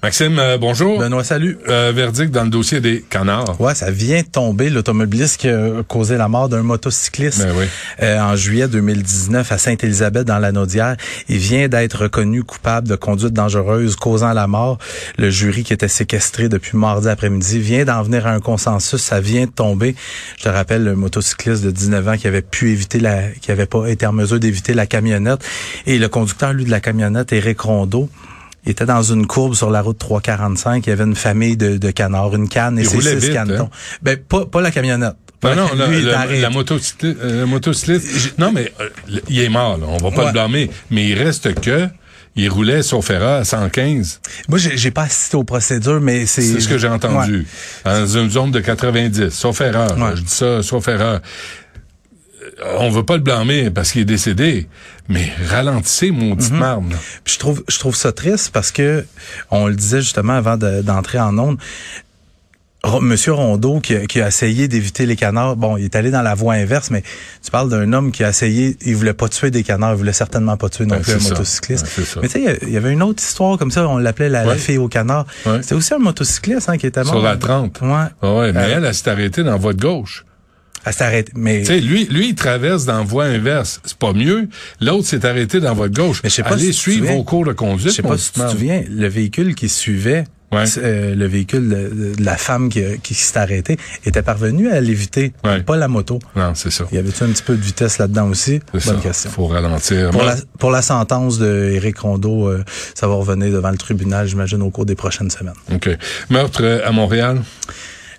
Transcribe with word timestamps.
Maxime, 0.00 0.38
euh, 0.38 0.58
bonjour. 0.58 1.00
Benoît, 1.00 1.24
salut. 1.24 1.58
Euh, 1.68 1.92
verdict 1.92 2.30
dans 2.30 2.44
le 2.44 2.50
dossier 2.50 2.80
des 2.80 3.02
canards. 3.10 3.60
Ouais, 3.60 3.74
ça 3.74 3.90
vient 3.90 4.20
de 4.22 4.26
tomber 4.28 4.70
l'automobiliste 4.70 5.40
qui 5.40 5.48
a 5.48 5.82
causé 5.88 6.16
la 6.16 6.28
mort 6.28 6.48
d'un 6.48 6.62
motocycliste 6.62 7.44
Ben 7.44 7.52
oui. 7.58 7.64
euh, 8.02 8.20
en 8.20 8.36
juillet 8.36 8.68
2019 8.68 9.50
à 9.50 9.58
Sainte-Élisabeth 9.58 10.24
dans 10.24 10.38
la 10.38 10.52
Naudière. 10.52 10.96
Il 11.28 11.38
vient 11.38 11.66
d'être 11.66 12.02
reconnu 12.04 12.44
coupable 12.44 12.86
de 12.86 12.94
conduite 12.94 13.32
dangereuse 13.32 13.96
causant 13.96 14.32
la 14.32 14.46
mort. 14.46 14.78
Le 15.18 15.30
jury 15.30 15.64
qui 15.64 15.72
était 15.72 15.88
séquestré 15.88 16.48
depuis 16.48 16.76
mardi 16.78 17.08
après-midi 17.08 17.58
vient 17.58 17.84
d'en 17.84 18.02
venir 18.04 18.28
à 18.28 18.30
un 18.30 18.40
consensus. 18.40 19.02
Ça 19.02 19.20
vient 19.20 19.46
de 19.46 19.50
tomber. 19.50 19.96
Je 20.38 20.44
te 20.44 20.48
rappelle 20.48 20.84
le 20.84 20.94
motocycliste 20.94 21.64
de 21.64 21.72
19 21.72 22.08
ans 22.08 22.16
qui 22.16 22.28
avait 22.28 22.42
pu 22.42 22.70
éviter 22.70 23.00
la, 23.00 23.30
qui 23.40 23.50
avait 23.50 23.66
pas 23.66 23.86
été 23.88 24.06
en 24.06 24.12
mesure 24.12 24.38
d'éviter 24.38 24.74
la 24.74 24.86
camionnette 24.86 25.40
et 25.86 25.98
le 25.98 26.08
conducteur 26.08 26.52
lui 26.52 26.64
de 26.64 26.70
la 26.70 26.78
camionnette, 26.78 27.32
Éric 27.32 27.60
Rondeau. 27.62 28.08
Il 28.64 28.70
était 28.72 28.86
dans 28.86 29.02
une 29.02 29.26
courbe 29.26 29.54
sur 29.54 29.70
la 29.70 29.80
route 29.82 29.98
345. 29.98 30.86
Il 30.86 30.90
y 30.90 30.92
avait 30.92 31.04
une 31.04 31.14
famille 31.16 31.56
de, 31.56 31.76
de 31.78 31.90
canards, 31.90 32.34
une 32.34 32.48
canne 32.48 32.78
et 32.78 32.84
ses 32.84 33.00
six 33.00 33.14
vite, 33.16 33.32
canetons. 33.32 33.64
hein? 33.64 33.70
Ben, 34.02 34.16
pas, 34.18 34.44
pas 34.46 34.60
la 34.60 34.70
camionnette. 34.70 35.14
Ben 35.40 35.54
non, 35.54 35.68
la- 35.76 35.86
la, 35.86 36.26
la- 36.26 36.26
la 36.26 36.48
euh, 36.48 37.46
motocycliste- 37.46 38.34
non, 38.38 38.50
mais 38.52 38.72
euh, 38.80 38.88
il 39.28 39.40
est 39.40 39.48
mort, 39.48 39.78
là. 39.78 39.86
on 39.88 39.96
va 39.96 40.10
pas 40.10 40.18
Ouais. 40.22 40.26
le 40.26 40.32
blâmer. 40.32 40.70
Mais 40.90 41.06
il 41.06 41.14
reste 41.14 41.54
que 41.60 41.88
il 42.34 42.48
roulait 42.50 42.82
sauf 42.82 43.08
erreur 43.10 43.40
à 43.40 43.44
115. 43.44 44.20
Moi, 44.48 44.58
j'ai 44.58 44.76
j'ai 44.76 44.90
pas 44.90 45.02
assisté 45.02 45.36
aux 45.36 45.44
procédures, 45.44 46.00
mais 46.00 46.26
c'est... 46.26 46.42
C'est 46.42 46.60
ce 46.60 46.68
que 46.68 46.78
j'ai 46.78 46.88
entendu. 46.88 47.46
Ouais. 47.86 47.92
Dans 47.92 48.06
une 48.06 48.30
zone 48.30 48.50
de 48.50 48.60
90, 48.60 49.30
sauf 49.30 49.60
erreur. 49.60 49.96
Ouais. 49.98 50.16
Je 50.16 50.22
dis 50.22 50.32
ça, 50.34 50.62
sauf 50.62 50.86
erreur. 50.88 51.20
Euh, 52.64 52.76
On 52.80 52.90
veut 52.90 53.04
pas 53.04 53.14
le 53.16 53.22
blâmer 53.22 53.70
parce 53.70 53.92
qu'il 53.92 54.00
est 54.02 54.04
décédé, 54.06 54.68
mais 55.08 55.32
ralentissez, 55.48 56.10
Mhm. 56.10 56.36
marde. 56.52 56.90
là. 56.90 56.96
Puis 57.24 57.34
je 57.34 57.38
trouve, 57.38 57.62
je 57.68 57.78
trouve 57.78 57.94
ça 57.94 58.12
triste 58.12 58.50
parce 58.52 58.72
que, 58.72 59.04
on 59.50 59.66
le 59.68 59.74
disait 59.76 60.00
justement 60.00 60.32
avant 60.34 60.56
de- 60.56 60.82
d'entrer 60.82 61.18
en 61.20 61.36
onde, 61.38 61.58
Monsieur 63.02 63.32
Rondeau 63.32 63.80
qui 63.80 63.94
a, 63.96 64.06
qui 64.06 64.20
a 64.22 64.28
essayé 64.28 64.66
d'éviter 64.68 65.04
les 65.04 65.16
canards, 65.16 65.56
bon, 65.56 65.76
il 65.76 65.84
est 65.84 65.96
allé 65.96 66.10
dans 66.12 66.22
la 66.22 66.34
voie 66.36 66.54
inverse, 66.54 66.90
mais 66.90 67.02
tu 67.44 67.50
parles 67.50 67.68
d'un 67.68 67.92
homme 67.92 68.12
qui 68.12 68.22
a 68.24 68.28
essayé, 68.30 68.78
il 68.86 68.94
voulait 68.96 69.12
pas 69.14 69.28
tuer 69.28 69.50
des 69.50 69.64
canards, 69.64 69.92
il 69.94 69.98
voulait 69.98 70.12
certainement 70.12 70.56
pas 70.56 70.68
tuer 70.68 70.86
non 70.86 70.94
Ben, 70.94 71.02
plus 71.02 71.14
un 71.14 71.18
ça. 71.18 71.30
motocycliste. 71.30 71.86
Ben, 71.96 72.04
mais 72.22 72.28
tu 72.28 72.44
sais, 72.44 72.58
il 72.62 72.70
y 72.70 72.76
avait 72.76 72.92
une 72.92 73.02
autre 73.02 73.20
histoire 73.22 73.58
comme 73.58 73.72
ça, 73.72 73.86
on 73.88 73.98
l'appelait 73.98 74.28
la, 74.30 74.44
la 74.44 74.52
Ouais. 74.52 74.58
fille 74.58 74.78
au 74.78 74.88
canard. 74.88 75.26
Ouais. 75.44 75.60
C'était 75.60 75.74
aussi 75.74 75.92
un 75.92 75.98
motocycliste 75.98 76.68
hein, 76.68 76.78
qui 76.78 76.86
était 76.86 77.02
mort. 77.02 77.14
Sur 77.14 77.22
la 77.22 77.36
30. 77.36 77.80
Ouais. 77.82 77.88
Ah 78.22 78.34
ouais, 78.34 78.52
mais 78.52 78.60
Euh, 78.60 78.74
elle, 78.76 78.84
elle 78.84 78.94
s'est 78.94 79.10
arrêtée 79.10 79.42
dans 79.42 79.50
la 79.50 79.56
voie 79.58 79.74
de 79.74 79.82
gauche. 79.82 80.24
Mais 81.34 81.62
lui, 81.80 82.06
lui, 82.06 82.28
il 82.30 82.34
traverse 82.34 82.84
dans 82.84 82.98
la 82.98 83.04
voie 83.04 83.24
inverse. 83.24 83.80
C'est 83.84 83.98
pas 83.98 84.12
mieux. 84.12 84.48
L'autre 84.80 85.06
s'est 85.06 85.24
arrêté 85.26 85.60
dans 85.60 85.74
de 85.74 85.88
gauche. 85.88 86.20
Mais 86.24 86.30
je 86.30 86.34
sais 86.36 86.42
pas 86.42 86.50
Allez 86.54 86.66
si 86.66 86.72
suivre 86.72 87.06
vos 87.12 87.24
cours 87.24 87.44
de 87.44 87.52
conduite. 87.52 87.88
Je 87.90 87.94
sais 87.96 88.02
pas 88.02 88.18
si 88.18 88.32
tu 88.32 88.40
te 88.40 88.48
souviens, 88.48 88.82
le 88.88 89.08
véhicule 89.08 89.54
qui 89.54 89.68
suivait, 89.68 90.24
Ouais. 90.50 90.64
euh, 90.78 91.14
le 91.14 91.26
véhicule 91.26 91.68
de, 91.68 92.14
de 92.16 92.24
la 92.24 92.38
femme 92.38 92.70
qui, 92.70 92.82
a- 92.82 92.96
qui 92.96 93.12
s'est 93.12 93.38
arrêtée, 93.38 93.76
était 94.06 94.22
parvenu 94.22 94.70
à 94.70 94.80
l'éviter, 94.80 95.34
Ouais. 95.44 95.60
pas 95.62 95.76
la 95.76 95.88
moto. 95.88 96.20
Non, 96.36 96.52
c'est 96.54 96.70
ça. 96.70 96.86
Il 96.90 96.94
y 96.94 96.98
avait-tu 96.98 97.22
un 97.22 97.28
petit 97.28 97.42
peu 97.42 97.54
de 97.54 97.60
vitesse 97.60 97.98
là-dedans 97.98 98.28
aussi? 98.30 98.60
C'est 98.72 98.86
Bonne 98.86 98.96
ça. 98.96 99.02
question. 99.02 99.30
Faut 99.30 99.46
ralentir. 99.46 100.08
Pour 100.10 100.22
la, 100.22 100.36
pour 100.58 100.70
la 100.70 100.80
sentence 100.80 101.38
de 101.38 101.70
Éric 101.74 101.98
Rondeau, 101.98 102.48
euh, 102.48 102.64
ça 102.94 103.06
va 103.06 103.14
revenir 103.16 103.52
devant 103.52 103.70
le 103.70 103.76
tribunal, 103.76 104.26
j'imagine, 104.26 104.62
au 104.62 104.70
cours 104.70 104.86
des 104.86 104.94
prochaines 104.94 105.28
semaines. 105.30 105.52
OK. 105.70 105.90
Meurtre 106.30 106.60
euh, 106.64 106.80
à 106.82 106.92
Montréal? 106.92 107.42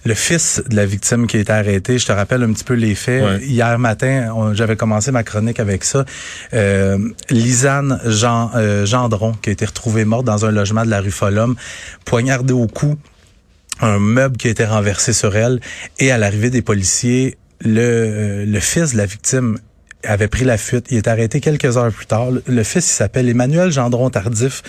Le 0.05 0.13
fils 0.13 0.63
de 0.67 0.75
la 0.75 0.85
victime 0.85 1.27
qui 1.27 1.37
a 1.37 1.39
été 1.41 1.51
arrêté, 1.51 1.99
je 1.99 2.05
te 2.05 2.11
rappelle 2.11 2.43
un 2.43 2.53
petit 2.53 2.63
peu 2.63 2.73
les 2.73 2.95
faits. 2.95 3.23
Ouais. 3.23 3.45
Hier 3.45 3.77
matin, 3.77 4.53
j'avais 4.53 4.77
commencé 4.77 5.11
ma 5.11 5.23
chronique 5.23 5.59
avec 5.59 5.83
ça. 5.83 6.05
Euh, 6.53 6.97
Lisanne 7.29 7.99
Jean, 8.05 8.51
euh, 8.55 8.85
Gendron, 8.85 9.33
qui 9.33 9.49
a 9.49 9.53
été 9.53 9.65
retrouvée 9.65 10.05
morte 10.05 10.25
dans 10.25 10.45
un 10.45 10.51
logement 10.51 10.85
de 10.85 10.89
la 10.89 11.01
rue 11.01 11.11
Folhomme, 11.11 11.55
poignardée 12.05 12.53
au 12.53 12.67
cou, 12.67 12.97
un 13.81 13.99
meuble 13.99 14.37
qui 14.37 14.47
a 14.47 14.51
été 14.51 14.65
renversé 14.65 15.11
sur 15.11 15.35
elle, 15.35 15.59
et 15.99 16.11
à 16.11 16.17
l'arrivée 16.17 16.49
des 16.49 16.61
policiers, 16.61 17.37
le, 17.59 17.81
euh, 17.81 18.45
le 18.45 18.59
fils 18.61 18.93
de 18.93 18.97
la 18.97 19.05
victime 19.05 19.59
avait 20.03 20.29
pris 20.29 20.45
la 20.45 20.57
fuite. 20.57 20.85
Il 20.91 20.97
est 20.97 21.09
arrêté 21.09 21.41
quelques 21.41 21.75
heures 21.75 21.91
plus 21.91 22.05
tard. 22.05 22.31
Le, 22.31 22.41
le 22.47 22.63
fils, 22.63 22.87
il 22.87 22.93
s'appelle 22.93 23.27
Emmanuel 23.27 23.69
Gendron 23.69 24.09
Tardif. 24.09 24.63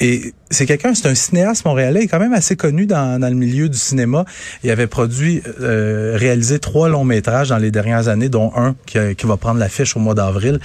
Et 0.00 0.34
c'est 0.50 0.66
quelqu'un, 0.66 0.92
c'est 0.94 1.06
un 1.06 1.14
cinéaste 1.14 1.64
montréalais, 1.64 2.08
quand 2.08 2.18
même 2.18 2.32
assez 2.32 2.56
connu 2.56 2.86
dans, 2.86 3.20
dans 3.20 3.28
le 3.28 3.34
milieu 3.34 3.68
du 3.68 3.78
cinéma. 3.78 4.24
Il 4.64 4.70
avait 4.70 4.88
produit, 4.88 5.40
euh, 5.60 6.16
réalisé 6.18 6.58
trois 6.58 6.88
longs 6.88 7.04
métrages 7.04 7.50
dans 7.50 7.58
les 7.58 7.70
dernières 7.70 8.08
années, 8.08 8.28
dont 8.28 8.52
un 8.56 8.74
qui, 8.86 8.98
a- 8.98 9.14
qui 9.14 9.26
va 9.26 9.36
prendre 9.36 9.60
l'affiche 9.60 9.96
au 9.96 10.00
mois 10.00 10.14
d'avril. 10.14 10.58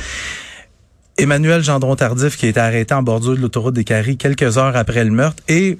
Emmanuel 1.17 1.63
Gendron 1.63 1.95
Tardif 1.95 2.37
qui 2.37 2.45
a 2.45 2.49
été 2.49 2.59
arrêté 2.59 2.93
en 2.93 3.03
bordure 3.03 3.35
de 3.35 3.41
l'autoroute 3.41 3.75
des 3.75 3.83
Caries 3.83 4.17
quelques 4.17 4.57
heures 4.57 4.75
après 4.75 5.03
le 5.03 5.11
meurtre 5.11 5.43
et 5.49 5.77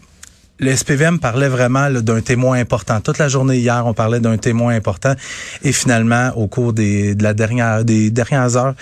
le 0.62 0.76
SPVM 0.76 1.20
parlait 1.20 1.48
vraiment 1.48 1.90
d'un 1.90 2.20
témoin 2.20 2.60
important. 2.60 3.00
Toute 3.00 3.18
la 3.18 3.30
journée 3.30 3.58
hier, 3.58 3.82
on 3.86 3.94
parlait 3.94 4.20
d'un 4.20 4.36
témoin 4.38 4.76
important. 4.76 5.16
Et 5.64 5.72
finalement, 5.72 6.34
au 6.36 6.48
cours 6.48 6.74
des, 6.74 7.16
de 7.16 7.24
la 7.24 7.34
dernière, 7.34 7.86
des 7.86 8.12
dernières 8.12 8.58
heures, 8.58 8.76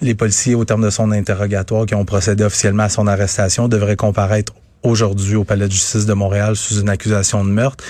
les 0.00 0.14
policiers, 0.14 0.54
au 0.54 0.64
terme 0.64 0.82
de 0.84 0.90
son 0.90 1.10
interrogatoire, 1.12 1.86
qui 1.86 1.94
ont 1.94 2.04
procédé 2.04 2.44
officiellement 2.44 2.84
à 2.84 2.88
son 2.88 3.06
arrestation, 3.06 3.68
devraient 3.68 3.96
comparaître 3.96 4.52
aujourd'hui 4.82 5.34
au 5.36 5.44
Palais 5.44 5.66
de 5.66 5.72
justice 5.72 6.06
de 6.06 6.12
Montréal 6.14 6.54
sous 6.56 6.80
une 6.80 6.88
accusation 6.88 7.44
de 7.44 7.50
meurtre. 7.50 7.82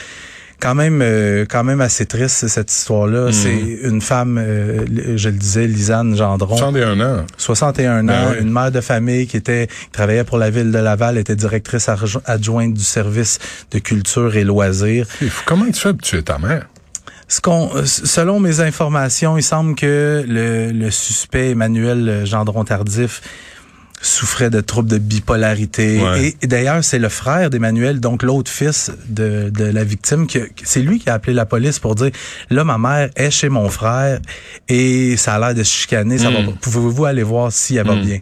Quand 0.61 0.75
même, 0.75 1.03
euh, 1.03 1.45
quand 1.49 1.63
même 1.63 1.81
assez 1.81 2.05
triste 2.07 2.49
cette 2.49 2.73
histoire-là. 2.73 3.31
C'est 3.31 3.79
une 3.85 4.01
femme, 4.01 4.39
euh, 4.43 4.85
je 5.17 5.29
le 5.29 5.37
disais, 5.37 5.69
Lisanne 5.69 6.17
Gendron. 6.17 6.57
61 6.57 6.99
ans. 7.01 7.27
61 7.37 8.03
Ben 8.03 8.13
ans, 8.13 8.29
oui. 8.33 8.39
une 8.41 8.51
mère 8.51 8.73
de 8.73 8.81
famille 8.81 9.29
qui 9.29 9.37
était 9.37 9.69
qui 9.69 9.91
travaillait 9.93 10.25
pour 10.25 10.37
la 10.37 10.51
ville 10.51 10.73
de 10.73 10.79
Laval, 10.79 11.17
était 11.17 11.37
directrice 11.37 11.87
adjo- 11.87 12.23
adjointe 12.25 12.75
du 12.75 12.83
service 12.83 13.39
de 13.71 13.79
culture 13.79 14.35
et 14.35 14.43
loisirs. 14.43 15.07
Comment 15.47 15.67
tu 15.67 15.75
fais 15.81 15.93
pour 15.93 16.03
tuer 16.03 16.23
ta 16.25 16.39
mère? 16.39 16.67
Ce 17.28 17.41
qu'on, 17.41 17.71
euh, 17.77 17.84
selon 17.84 18.41
mes 18.41 18.61
informations, 18.61 19.37
il 19.37 19.43
semble 19.43 19.75
que 19.75 20.25
le, 20.27 20.72
le 20.72 20.91
suspect 20.91 21.50
Emmanuel 21.50 22.22
Gendron 22.25 22.65
Tardif 22.65 23.21
souffrait 24.00 24.49
de 24.49 24.61
troubles 24.61 24.89
de 24.89 24.99
bipolarité. 24.99 26.00
Ouais. 26.00 26.22
Et, 26.28 26.37
et 26.43 26.47
d'ailleurs, 26.47 26.83
c'est 26.84 27.00
le 27.00 27.09
frère 27.09 27.50
d'Emmanuel, 27.50 27.99
donc 28.00 28.22
l'autre 28.22 28.50
fils 28.50 28.93
de, 29.09 29.50
de 29.50 29.65
la 29.65 29.83
victime, 29.84 30.27
que, 30.28 30.38
c'est 30.62 30.81
lui 30.81 31.00
qui 31.00 31.11
a 31.11 31.15
appelé 31.15 31.34
la 31.34 31.47
police 31.47 31.81
pour 31.81 31.97
dire, 31.97 32.11
là, 32.49 32.62
ma 32.65 32.78
mère 32.78 33.11
est 33.17 33.31
chez 33.33 33.49
mon 33.49 33.69
frère 33.69 34.21
et 34.69 35.17
ça 35.17 35.34
a 35.34 35.38
l'air 35.41 35.55
de 35.55 35.65
se 35.65 35.72
chicaner. 35.75 36.17
Ça 36.19 36.31
va 36.31 36.43
Mm. 36.43 36.47
pas. 36.47 36.53
Pouvez-vous 36.61 37.05
aller 37.06 37.25
voir 37.25 37.50
si 37.53 37.77
elle 37.77 37.87
va 37.88 37.97
Mm. 37.97 38.03
bien? 38.03 38.19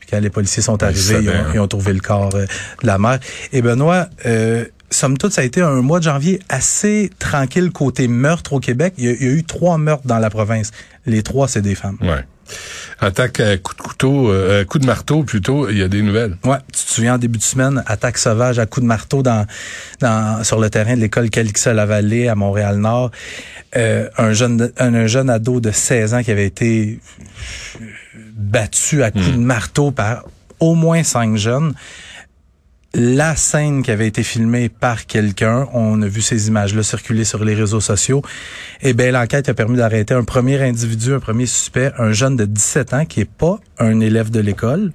Puis 0.00 0.08
quand 0.10 0.20
les 0.20 0.30
policiers 0.30 0.62
sont 0.62 0.82
arrivés, 0.82 1.18
ils 1.22 1.28
ont, 1.28 1.32
ils 1.54 1.60
ont 1.60 1.68
trouvé 1.68 1.92
le 1.92 2.00
corps 2.00 2.34
euh, 2.34 2.46
de 2.82 2.86
la 2.86 2.96
mère. 2.98 3.18
Et 3.52 3.60
Benoît, 3.60 4.08
euh, 4.24 4.64
somme 4.90 5.18
toute, 5.18 5.32
ça 5.32 5.42
a 5.42 5.44
été 5.44 5.60
un 5.60 5.82
mois 5.82 5.98
de 5.98 6.04
janvier 6.04 6.40
assez 6.48 7.10
tranquille 7.18 7.70
côté 7.70 8.08
meurtre 8.08 8.54
au 8.54 8.60
Québec. 8.60 8.94
Il 8.98 9.04
y 9.04 9.08
a, 9.08 9.12
il 9.12 9.22
y 9.22 9.28
a 9.28 9.32
eu 9.32 9.44
trois 9.44 9.78
meurtres 9.78 10.06
dans 10.06 10.18
la 10.18 10.30
province. 10.30 10.70
Les 11.06 11.22
trois, 11.22 11.48
c'est 11.48 11.62
des 11.62 11.74
femmes. 11.74 11.98
Ouais. 12.00 12.24
Attaque 13.00 13.40
à 13.40 13.56
coup 13.58 13.74
de 13.74 13.80
couteau, 13.80 14.32
euh, 14.32 14.64
coup 14.64 14.78
de 14.78 14.86
marteau 14.86 15.22
plutôt, 15.22 15.68
il 15.68 15.78
y 15.78 15.82
a 15.82 15.88
des 15.88 16.02
nouvelles. 16.02 16.36
Ouais, 16.44 16.56
tu 16.72 16.84
te 16.84 16.90
souviens 16.90 17.14
en 17.14 17.18
début 17.18 17.38
de 17.38 17.42
semaine, 17.42 17.82
attaque 17.86 18.18
sauvage 18.18 18.58
à 18.58 18.66
coups 18.66 18.82
de 18.82 18.88
marteau 18.88 19.22
dans, 19.22 19.46
dans 20.00 20.42
sur 20.42 20.58
le 20.58 20.70
terrain 20.70 20.96
de 20.96 21.00
l'école 21.00 21.30
Calixa 21.30 21.74
la 21.74 21.86
Vallée 21.86 22.28
à 22.28 22.34
Montréal-Nord. 22.34 23.10
Euh, 23.76 24.08
un 24.16 24.32
jeune 24.32 24.72
un, 24.78 24.94
un 24.94 25.06
jeune 25.06 25.30
ado 25.30 25.60
de 25.60 25.70
16 25.70 26.14
ans 26.14 26.22
qui 26.22 26.30
avait 26.30 26.46
été 26.46 26.98
battu 28.34 29.02
à 29.02 29.10
coups 29.10 29.32
de 29.32 29.38
marteau 29.38 29.90
par 29.90 30.24
au 30.58 30.74
moins 30.74 31.02
cinq 31.02 31.36
jeunes. 31.36 31.74
La 32.94 33.36
scène 33.36 33.82
qui 33.82 33.90
avait 33.90 34.06
été 34.06 34.22
filmée 34.22 34.70
par 34.70 35.04
quelqu'un, 35.04 35.68
on 35.74 36.00
a 36.00 36.06
vu 36.06 36.22
ces 36.22 36.48
images-là 36.48 36.82
circuler 36.82 37.24
sur 37.24 37.44
les 37.44 37.54
réseaux 37.54 37.82
sociaux. 37.82 38.22
Eh 38.80 38.94
bien, 38.94 39.10
l'enquête 39.10 39.46
a 39.50 39.54
permis 39.54 39.76
d'arrêter 39.76 40.14
un 40.14 40.24
premier 40.24 40.62
individu, 40.62 41.12
un 41.12 41.20
premier 41.20 41.44
suspect, 41.44 41.92
un 41.98 42.12
jeune 42.12 42.36
de 42.36 42.46
17 42.46 42.94
ans 42.94 43.04
qui 43.04 43.20
est 43.20 43.30
pas 43.30 43.60
un 43.78 44.00
élève 44.00 44.30
de 44.30 44.40
l'école. 44.40 44.92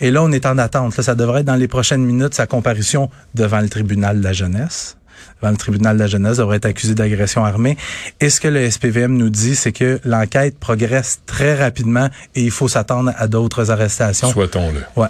Et 0.00 0.10
là, 0.10 0.22
on 0.22 0.32
est 0.32 0.46
en 0.46 0.56
attente. 0.56 0.96
Là, 0.96 1.02
ça 1.02 1.14
devrait 1.14 1.40
être 1.40 1.46
dans 1.46 1.56
les 1.56 1.68
prochaines 1.68 2.02
minutes 2.02 2.32
sa 2.32 2.46
comparution 2.46 3.10
devant 3.34 3.60
le 3.60 3.68
tribunal 3.68 4.20
de 4.20 4.24
la 4.24 4.32
jeunesse. 4.32 4.96
Devant 5.42 5.50
le 5.50 5.58
tribunal 5.58 5.96
de 5.96 6.02
la 6.02 6.08
jeunesse, 6.08 6.38
devrait 6.38 6.56
être 6.56 6.64
accusé 6.64 6.94
d'agression 6.94 7.44
armée. 7.44 7.76
Et 8.20 8.30
ce 8.30 8.40
que 8.40 8.48
le 8.48 8.70
SPVM 8.70 9.14
nous 9.18 9.28
dit, 9.28 9.54
c'est 9.54 9.72
que 9.72 10.00
l'enquête 10.04 10.58
progresse 10.58 11.20
très 11.26 11.54
rapidement 11.54 12.08
et 12.34 12.42
il 12.42 12.50
faut 12.50 12.68
s'attendre 12.68 13.12
à 13.18 13.28
d'autres 13.28 13.70
arrestations. 13.70 14.30
Souhaitons-le. 14.30 14.80
Ouais. 14.96 15.08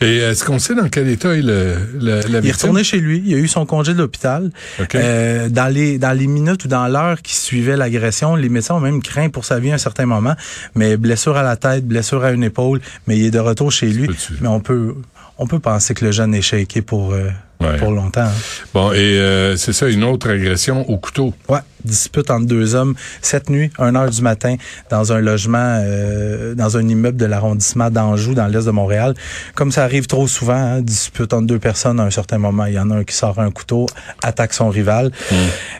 Et 0.00 0.18
est-ce 0.18 0.44
qu'on 0.44 0.58
sait 0.58 0.74
dans 0.74 0.88
quel 0.88 1.08
état 1.08 1.34
est 1.36 1.42
le, 1.42 1.74
le- 2.00 2.20
la 2.28 2.38
Il 2.40 2.46
est 2.48 2.52
retourné 2.52 2.84
chez 2.84 2.98
lui. 2.98 3.22
Il 3.26 3.34
a 3.34 3.38
eu 3.38 3.48
son 3.48 3.66
congé 3.66 3.92
de 3.94 3.98
l'hôpital. 3.98 4.50
Euh, 4.94 5.48
dans 5.48 5.72
les 5.72 5.98
dans 5.98 6.12
les 6.16 6.26
minutes 6.26 6.64
ou 6.64 6.68
dans 6.68 6.86
l'heure 6.88 7.22
qui 7.22 7.34
suivait 7.34 7.76
l'agression, 7.76 8.36
les 8.36 8.48
médecins 8.48 8.74
ont 8.74 8.80
même 8.80 9.02
craint 9.02 9.28
pour 9.28 9.44
sa 9.44 9.58
vie 9.58 9.70
à 9.70 9.74
un 9.74 9.78
certain 9.78 10.06
moment. 10.06 10.34
Mais 10.74 10.96
blessure 10.96 11.36
à 11.36 11.42
la 11.42 11.56
tête, 11.56 11.86
blessure 11.86 12.24
à 12.24 12.30
une 12.32 12.44
épaule, 12.44 12.80
mais 13.06 13.18
il 13.18 13.26
est 13.26 13.30
de 13.30 13.38
retour 13.38 13.70
chez 13.72 13.86
lui. 13.88 14.08
Mais 14.40 14.48
on 14.48 14.60
peut 14.60 14.94
on 15.38 15.46
peut 15.46 15.58
penser 15.58 15.94
que 15.94 16.04
le 16.04 16.12
jeune 16.12 16.34
est 16.34 16.42
shaké 16.42 16.82
pour 16.82 17.12
euh, 17.14 17.28
Ouais. 17.62 17.76
pour 17.78 17.92
longtemps. 17.92 18.22
hein. 18.22 18.32
Bon, 18.74 18.92
et 18.92 18.96
euh, 18.98 19.56
c'est 19.56 19.72
ça, 19.72 19.88
une 19.88 20.04
autre 20.04 20.30
agression 20.30 20.88
au 20.88 20.98
couteau. 20.98 21.32
Ouais, 21.48 21.58
dispute 21.84 22.30
entre 22.30 22.46
deux 22.46 22.74
hommes 22.74 22.94
cette 23.20 23.50
nuit, 23.50 23.70
1 23.78 23.94
heure 23.96 24.10
du 24.10 24.22
matin, 24.22 24.56
dans 24.90 25.12
un 25.12 25.20
logement, 25.20 25.80
euh, 25.82 26.54
dans 26.54 26.76
un 26.76 26.86
immeuble 26.88 27.16
de 27.18 27.26
l'arrondissement 27.26 27.90
d'Anjou, 27.90 28.34
dans 28.34 28.46
l'est 28.46 28.64
de 28.66 28.70
Montréal. 28.70 29.14
Comme 29.54 29.72
ça 29.72 29.84
arrive 29.84 30.06
trop 30.06 30.26
souvent, 30.28 30.54
hein, 30.54 30.80
dispute 30.80 31.32
entre 31.32 31.46
deux 31.46 31.58
personnes 31.58 32.00
à 32.00 32.04
un 32.04 32.10
certain 32.10 32.38
moment. 32.38 32.66
Il 32.66 32.74
y 32.74 32.78
en 32.78 32.90
a 32.90 32.96
un 32.96 33.04
qui 33.04 33.14
sort 33.14 33.38
un 33.38 33.50
couteau, 33.50 33.86
attaque 34.22 34.52
son 34.54 34.68
rival. 34.68 35.10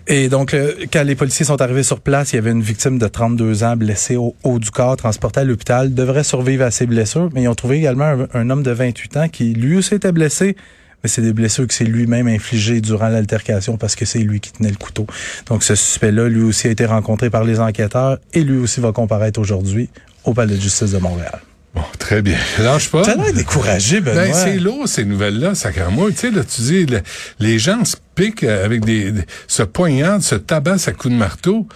Et 0.06 0.29
donc, 0.29 0.55
euh, 0.55 0.73
quand 0.93 1.02
les 1.05 1.14
policiers 1.14 1.46
sont 1.46 1.61
arrivés 1.62 1.82
sur 1.82 2.00
place, 2.00 2.32
il 2.32 2.37
y 2.37 2.38
avait 2.38 2.50
une 2.50 2.62
victime 2.62 2.99
de 2.99 3.06
32 3.06 3.64
ans 3.64 3.76
blessée 3.76 4.17
au 4.17 4.34
haut 4.44 4.58
du 4.58 4.70
corps, 4.70 4.96
transportée 4.96 5.40
à 5.40 5.44
l'hôpital, 5.44 5.94
devrait 5.94 6.25
survivre 6.25 6.64
à 6.64 6.70
ses 6.70 6.87
blessures. 6.87 7.29
Mais 7.34 7.43
ils 7.43 7.49
ont 7.49 7.55
trouvé 7.55 7.79
également 7.79 8.05
un, 8.05 8.26
un 8.34 8.50
homme 8.50 8.62
de 8.62 8.70
28 8.70 9.17
ans 9.17 9.29
qui 9.29 9.55
lui 9.55 9.76
aussi 9.76 9.94
était 9.94 10.12
blessé 10.12 10.56
mais 11.03 11.09
c'est 11.09 11.23
des 11.23 11.33
blessures 11.33 11.67
que 11.67 11.75
c'est 11.75 11.85
lui-même 11.85 12.29
infligé 12.29 12.81
durant 12.81 13.09
l'altercation 13.09 13.77
parce 13.77 13.97
que 13.97 14.05
c'est 14.05 14.21
lui 14.21 14.41
qui 14.41 14.53
tenait 14.53 14.71
le 14.71 14.77
couteau. 14.77 15.07
Donc 15.47 15.63
ce 15.65 15.75
suspect-là, 15.75 16.29
lui 16.29 16.43
aussi 16.43 16.69
a 16.69 16.71
été 16.71 16.87
rencontré 16.87 17.31
par 17.31 17.45
les 17.45 17.61
enquêteurs 17.61 18.19
et 18.35 18.43
lui 18.45 18.59
aussi 18.59 18.81
va 18.81 18.93
comparaître 18.93 19.41
aujourd'hui 19.41 19.89
au 20.25 20.35
palais 20.35 20.55
de 20.57 20.61
justice 20.61 20.93
de 20.93 20.99
Montréal. 20.99 21.41
Bon, 21.75 21.83
très 21.99 22.21
bien. 22.21 22.37
Lâche 22.59 22.91
pas? 22.91 23.03
T'as 23.03 23.15
l'air 23.17 23.33
découragé, 23.33 24.01
Benoît. 24.03 24.25
Ben, 24.27 24.35
c'est 24.35 24.59
lourd, 24.59 24.87
ces 24.87 25.05
nouvelles-là, 25.07 25.55
sacrément. 25.55 26.07
Tu 26.11 26.17
sais, 26.17 26.31
là, 26.31 26.45
tu 26.45 26.61
dis, 26.61 26.85
le- 26.87 27.01
les 27.41 27.59
gens 27.59 27.83
se 27.87 27.97
piquent 28.15 28.45
avec 28.45 28.85
des, 28.85 29.11
des- 29.11 29.25
se 29.49 29.63
poignardent, 29.63 30.21
se 30.23 30.35
tabassent 30.35 30.89
à 30.89 30.93
coups 30.93 31.15
de 31.15 31.19
marteau. 31.19 31.67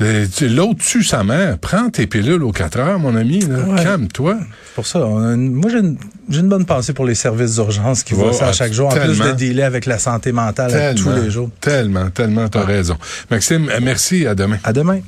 Euh, 0.00 0.26
L'autre 0.42 0.80
tue 0.80 1.04
sa 1.04 1.22
mère. 1.22 1.58
Prends 1.58 1.88
tes 1.88 2.06
pilules 2.06 2.42
aux 2.42 2.50
4 2.50 2.78
heures, 2.78 2.98
mon 2.98 3.14
ami. 3.14 3.44
Ouais. 3.44 3.82
Calme-toi. 3.82 4.38
Pour 4.74 4.86
ça. 4.86 5.06
on 5.06 5.22
a 5.22 5.34
une- 5.34 5.54
moi, 5.54 5.70
j'ai 5.70 6.38
une, 6.38 6.48
bonne 6.48 6.64
pensée 6.64 6.92
pour 6.92 7.04
les 7.04 7.14
services 7.14 7.54
d'urgence 7.54 8.02
qui 8.02 8.14
voient 8.14 8.32
ça 8.32 8.46
à 8.46 8.48
ah, 8.48 8.52
chaque 8.52 8.72
jour, 8.72 8.88
en 8.88 8.90
plus 8.90 9.20
de 9.20 9.32
dealer 9.32 9.62
avec 9.62 9.86
la 9.86 9.98
santé 9.98 10.32
mentale 10.32 10.74
à 10.74 10.94
tous 10.94 11.10
les 11.12 11.30
jours. 11.30 11.50
Tellement, 11.60 12.10
tellement, 12.10 12.48
t'as 12.48 12.64
raison. 12.64 12.96
Maxime, 13.30 13.70
merci. 13.82 14.26
À 14.26 14.34
demain. 14.34 14.58
À 14.64 14.72
demain. 14.72 15.00